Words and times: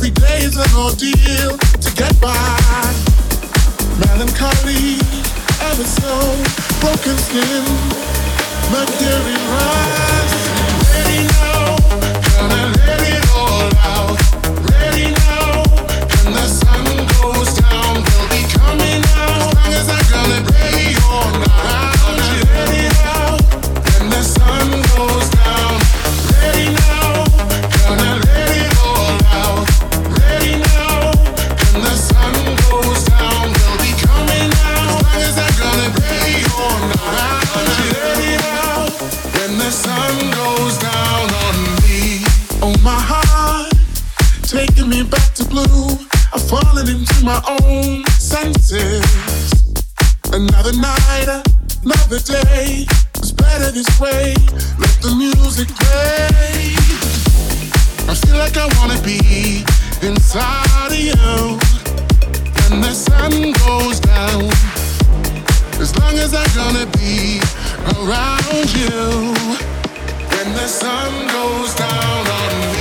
Every 0.00 0.12
day 0.12 0.38
is 0.38 0.56
an 0.56 0.74
ordeal 0.74 1.58
to 1.58 1.94
get 1.94 2.18
by. 2.22 2.32
Melancholy, 4.00 4.96
ever 5.60 5.84
so 5.84 6.16
broken 6.80 7.18
skin, 7.18 7.64
mercury 8.72 9.36
rise. 9.52 11.49
my 47.30 47.42
own 47.62 48.04
senses. 48.18 49.06
Another 50.32 50.72
night, 50.72 51.28
another 51.84 52.18
day. 52.18 52.86
It's 53.18 53.30
better 53.30 53.70
this 53.70 53.90
way. 54.00 54.34
Let 54.82 54.96
the 55.04 55.14
music 55.16 55.68
play. 55.68 56.74
I 58.10 58.14
feel 58.22 58.38
like 58.44 58.56
I 58.56 58.66
wanna 58.78 59.00
be 59.10 59.20
inside 60.02 60.92
of 60.96 61.02
you. 61.08 61.58
When 62.58 62.80
the 62.86 62.94
sun 63.08 63.32
goes 63.64 64.00
down, 64.00 64.42
as 65.84 65.90
long 66.00 66.14
as 66.24 66.32
I'm 66.40 66.52
gonna 66.60 66.86
be 66.98 67.40
around 67.94 68.66
you. 68.80 68.98
When 70.32 70.48
the 70.58 70.68
sun 70.80 71.12
goes 71.36 71.74
down 71.74 72.22
on 72.40 72.52
me. 72.72 72.79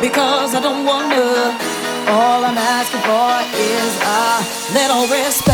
because 0.00 0.54
I 0.54 0.60
don't 0.60 0.84
wanna. 0.84 1.56
All 2.08 2.44
I'm 2.44 2.56
asking 2.56 3.02
for 3.02 3.34
is 3.58 3.92
a 4.04 4.76
little 4.78 5.06
respect. 5.10 5.45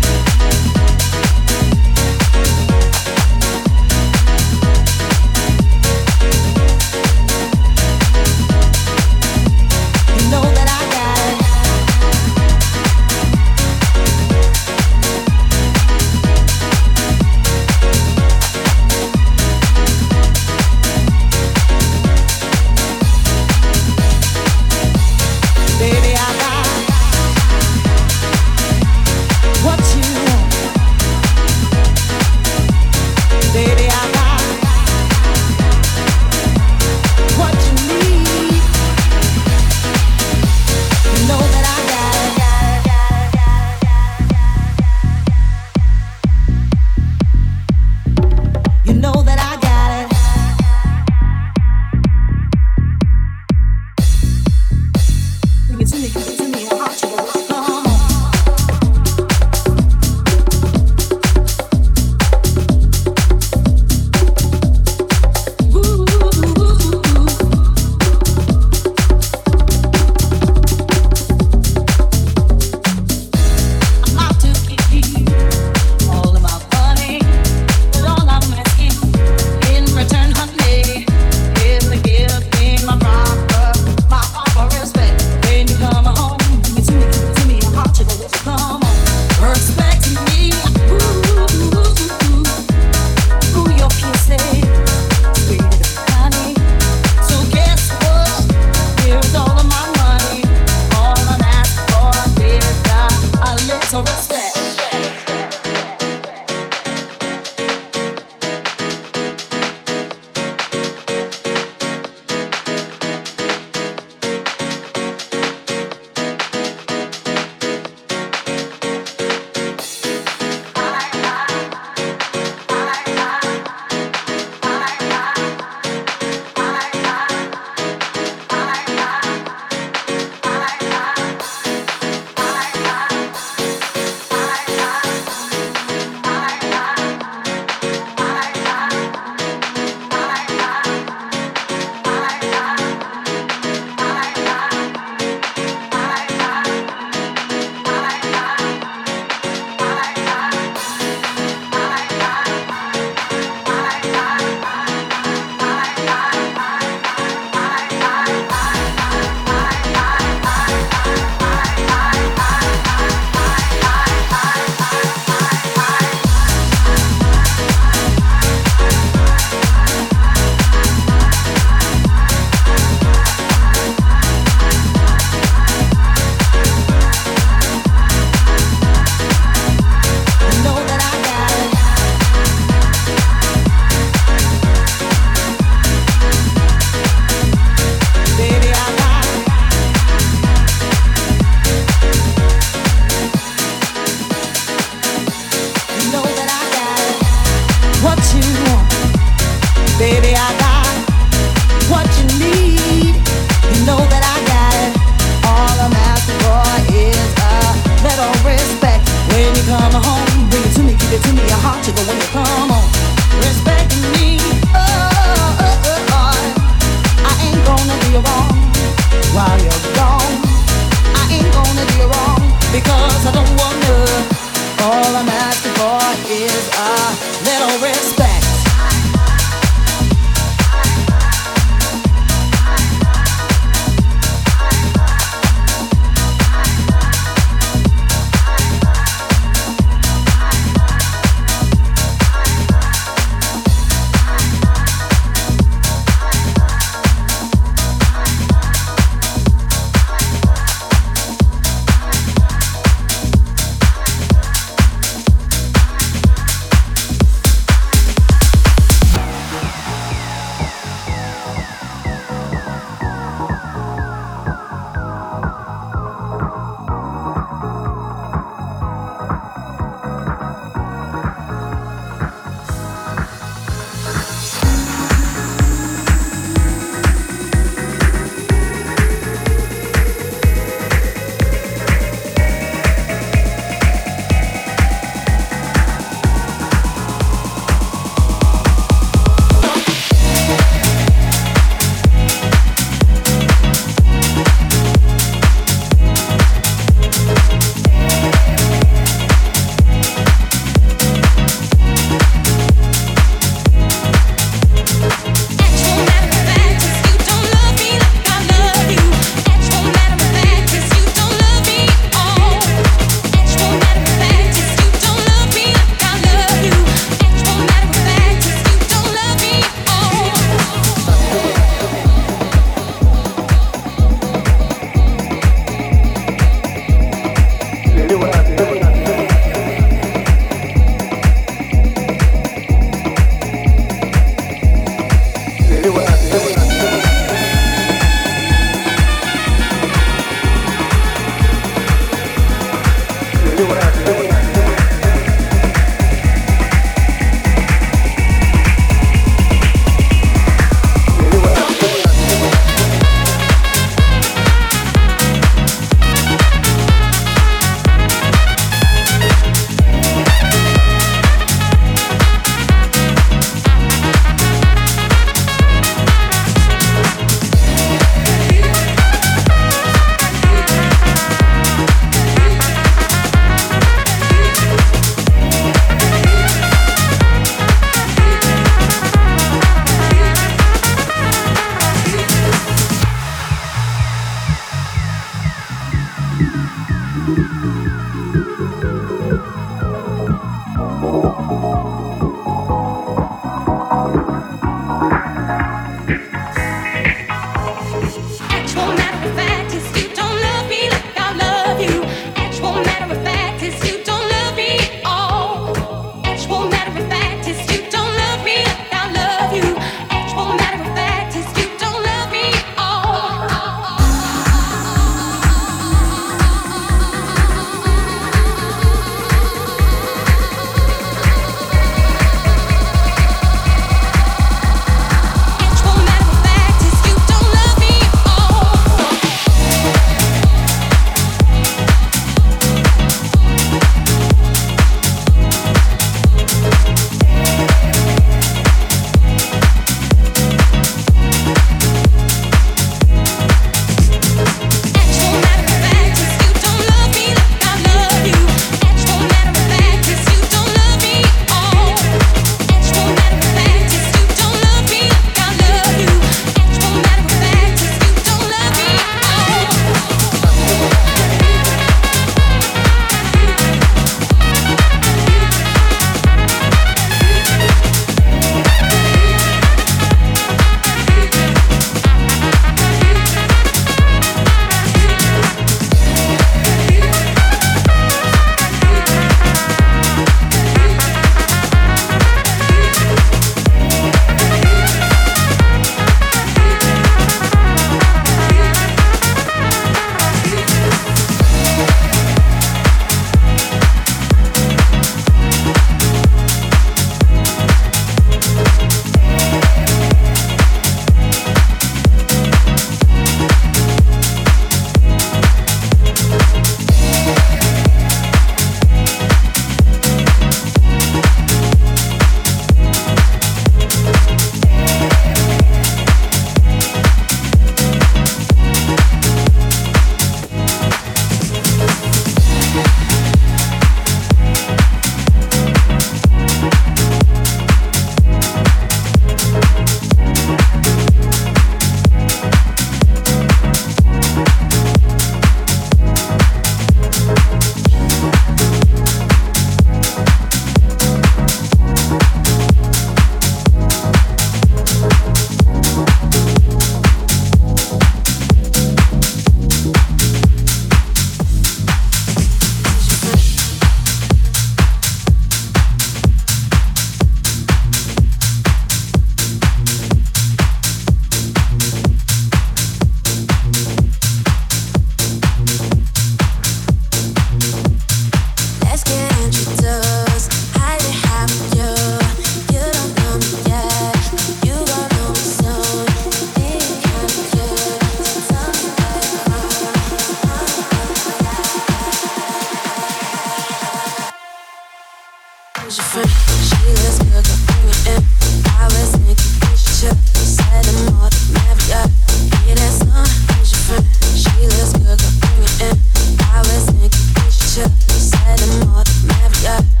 the 598.57 598.85
more 598.85 599.03
the 599.03 599.27
merrier 599.27 600.00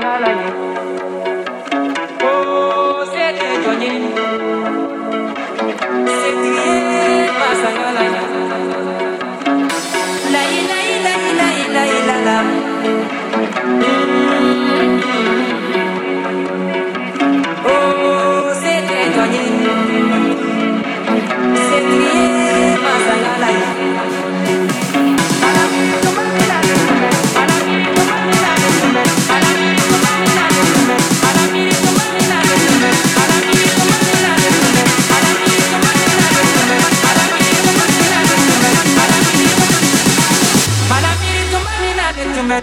la 0.00 0.18
la 0.18 0.34
la. 0.34 0.69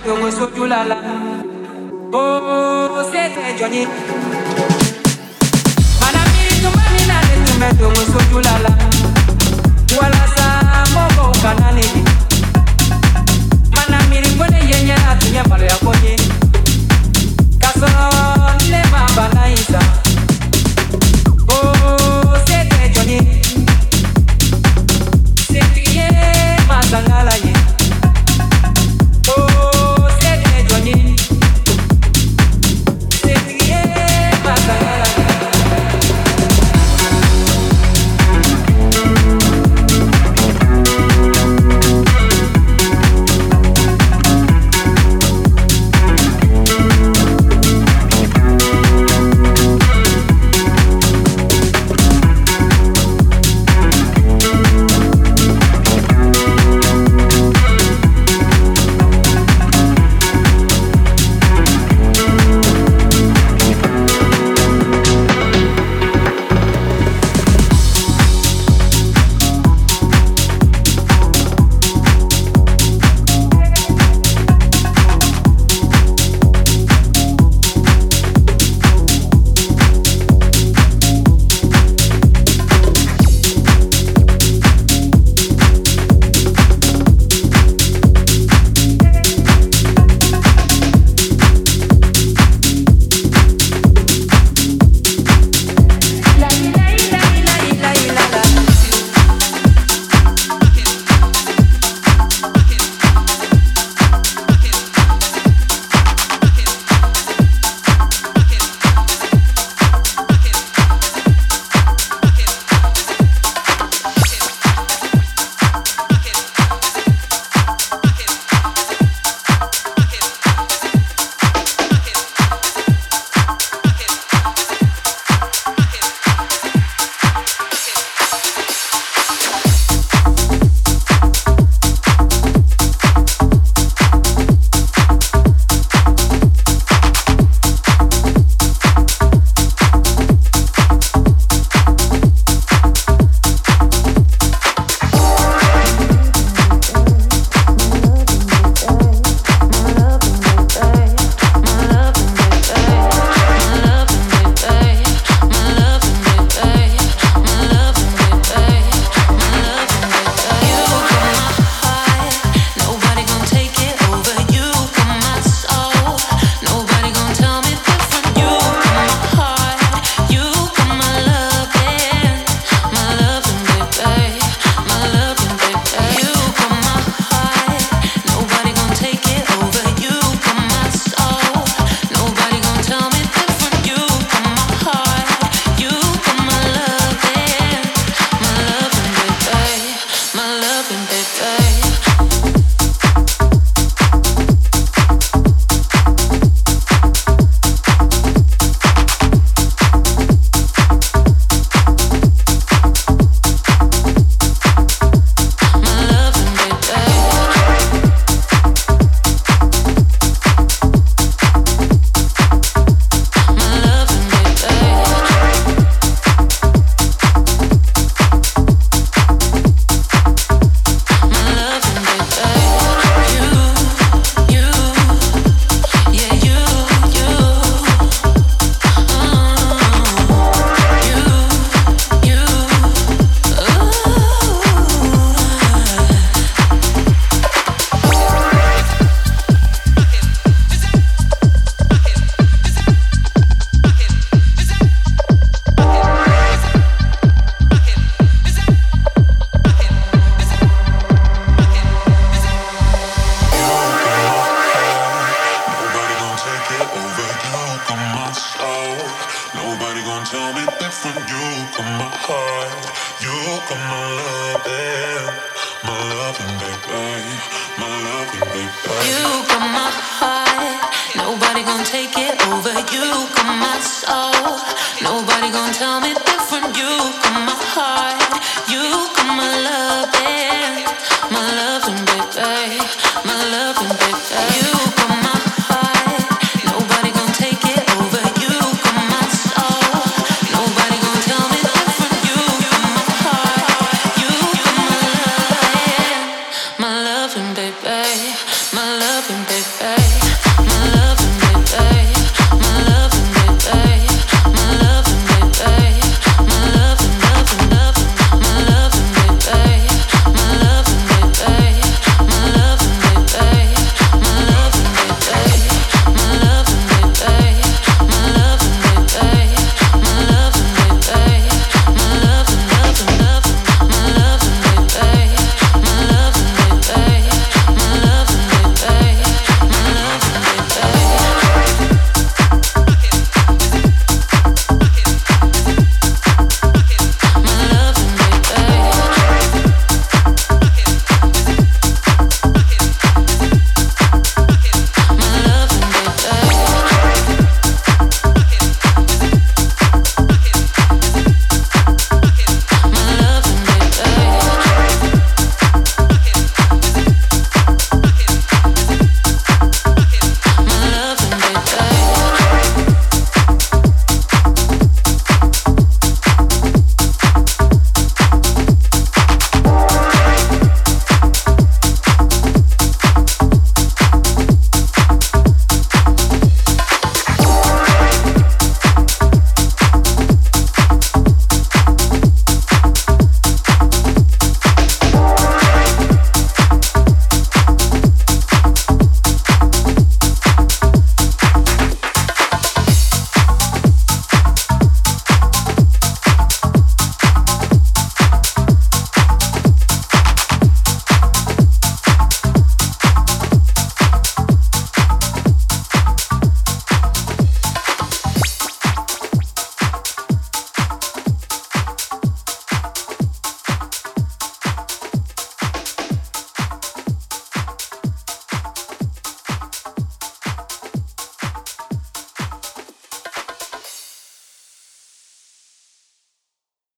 yòwò 0.08 0.28
sójú 0.38 0.64
lálá 0.72 0.96
bó 2.12 2.24
ṣe 3.12 3.24
tẹjọ 3.36 3.68
ni. 3.74 3.82
manamiri 6.02 6.54
tún 6.62 6.72
bá 6.78 6.84
mi 6.94 7.02
náà 7.10 7.22
lè 7.28 7.36
tún 7.46 7.56
mẹ 7.62 7.70
yòwò 7.82 8.02
sójú 8.14 8.38
lálá 8.48 8.72
walasa 10.00 10.48
mọ́kọ̀ 10.94 11.30
kanani. 11.44 11.86
manamiri 13.76 14.30
kò 14.40 14.46
lè 14.54 14.60
yẹ 14.72 14.78
yẹn 14.90 15.02
àtúnyẹ̀ 15.12 15.44
balùwẹ̀ 15.50 15.78
kò 15.86 15.92